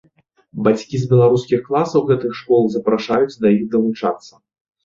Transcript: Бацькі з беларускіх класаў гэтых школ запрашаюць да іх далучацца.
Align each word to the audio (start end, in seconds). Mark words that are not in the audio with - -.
Бацькі 0.67 1.01
з 1.01 1.09
беларускіх 1.11 1.59
класаў 1.67 2.05
гэтых 2.09 2.31
школ 2.39 2.63
запрашаюць 2.77 3.39
да 3.47 3.55
іх 3.59 3.63
далучацца. 3.77 4.33